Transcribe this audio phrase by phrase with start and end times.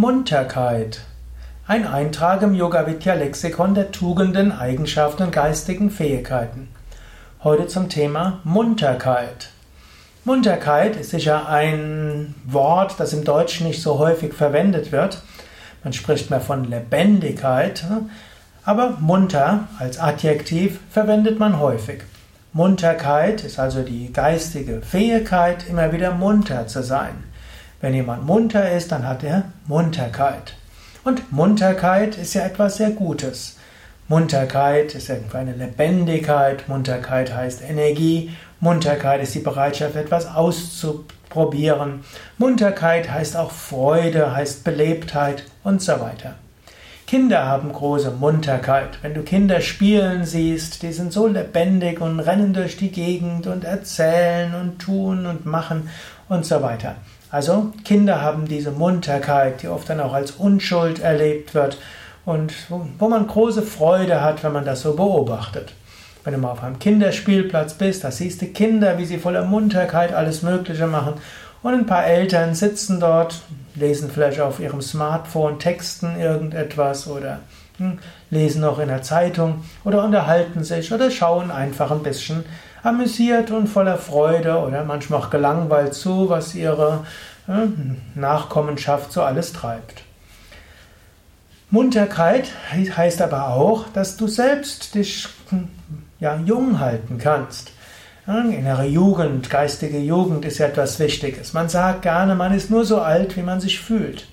[0.00, 1.00] Munterkeit.
[1.66, 6.68] Ein Eintrag im Yoga Vidya Lexikon der Tugenden, Eigenschaften und geistigen Fähigkeiten.
[7.42, 9.48] Heute zum Thema Munterkeit.
[10.24, 15.20] Munterkeit ist sicher ein Wort, das im Deutschen nicht so häufig verwendet wird.
[15.82, 17.84] Man spricht mehr von Lebendigkeit,
[18.64, 22.04] aber munter als Adjektiv verwendet man häufig.
[22.52, 27.27] Munterkeit ist also die geistige Fähigkeit, immer wieder munter zu sein.
[27.80, 30.54] Wenn jemand munter ist, dann hat er Munterkeit.
[31.04, 33.56] Und Munterkeit ist ja etwas sehr Gutes.
[34.08, 42.04] Munterkeit ist eine Lebendigkeit, Munterkeit heißt Energie, Munterkeit ist die Bereitschaft, etwas auszuprobieren.
[42.38, 46.34] Munterkeit heißt auch Freude, heißt Belebtheit und so weiter.
[47.06, 48.98] Kinder haben große Munterkeit.
[49.02, 53.64] Wenn du Kinder spielen siehst, die sind so lebendig und rennen durch die Gegend und
[53.64, 55.88] erzählen und tun und machen
[56.28, 56.96] und so weiter.
[57.30, 61.78] Also Kinder haben diese Munterkeit, die oft dann auch als Unschuld erlebt wird
[62.24, 62.52] und
[62.98, 65.72] wo man große Freude hat, wenn man das so beobachtet.
[66.24, 70.12] Wenn du mal auf einem Kinderspielplatz bist, da siehst du Kinder, wie sie voller Munterkeit
[70.12, 71.14] alles Mögliche machen
[71.62, 73.40] und ein paar Eltern sitzen dort,
[73.74, 77.40] lesen vielleicht auf ihrem Smartphone, texten irgendetwas oder
[77.78, 77.98] hm,
[78.30, 82.44] lesen noch in der Zeitung oder unterhalten sich oder schauen einfach ein bisschen
[82.82, 87.04] amüsiert und voller Freude oder manchmal auch gelangweilt zu, was ihre
[87.48, 87.66] äh,
[88.14, 90.02] Nachkommenschaft so alles treibt.
[91.70, 95.68] Munterkeit heißt aber auch, dass du selbst dich hm,
[96.18, 97.72] ja, jung halten kannst.
[98.26, 101.54] Innere Jugend, geistige Jugend ist ja etwas Wichtiges.
[101.54, 104.28] Man sagt gerne, man ist nur so alt, wie man sich fühlt.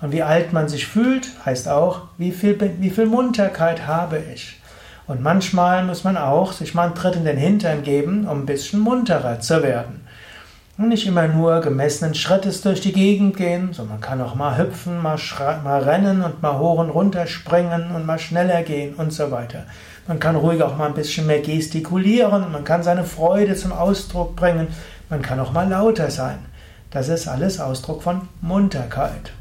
[0.00, 4.60] Und wie alt man sich fühlt, heißt auch, wie viel, wie viel Munterkeit habe ich.
[5.06, 8.46] Und manchmal muss man auch sich mal einen Tritt in den Hintern geben, um ein
[8.46, 10.04] bisschen munterer zu werden.
[10.78, 14.58] Und nicht immer nur gemessenen Schrittes durch die Gegend gehen, sondern man kann auch mal
[14.58, 15.16] hüpfen, mal,
[15.64, 19.64] mal rennen und mal hoch und runter springen und mal schneller gehen und so weiter.
[20.06, 23.72] Man kann ruhig auch mal ein bisschen mehr gestikulieren und man kann seine Freude zum
[23.72, 24.66] Ausdruck bringen.
[25.08, 26.38] Man kann auch mal lauter sein.
[26.90, 29.32] Das ist alles Ausdruck von Munterkeit.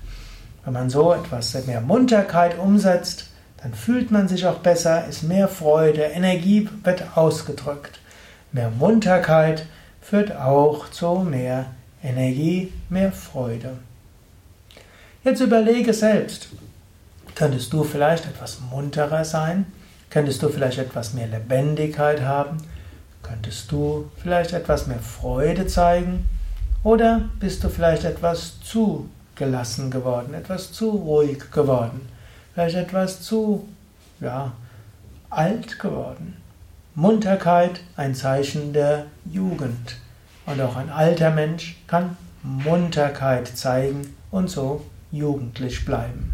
[0.63, 3.29] Wenn man so etwas mehr Munterkeit umsetzt,
[3.61, 7.99] dann fühlt man sich auch besser, ist mehr Freude, Energie wird ausgedrückt.
[8.51, 9.65] Mehr Munterkeit
[10.01, 11.65] führt auch zu mehr
[12.03, 13.77] Energie, mehr Freude.
[15.23, 16.49] Jetzt überlege selbst,
[17.33, 19.65] könntest du vielleicht etwas munterer sein?
[20.11, 22.57] Könntest du vielleicht etwas mehr Lebendigkeit haben?
[23.23, 26.29] Könntest du vielleicht etwas mehr Freude zeigen?
[26.83, 32.07] Oder bist du vielleicht etwas zu gelassen geworden, etwas zu ruhig geworden?
[32.55, 33.67] Vielleicht etwas zu,
[34.19, 34.53] ja,
[35.29, 36.37] alt geworden.
[36.95, 39.97] Munterkeit ein Zeichen der Jugend.
[40.45, 46.33] Und auch ein alter Mensch kann Munterkeit zeigen und so jugendlich bleiben.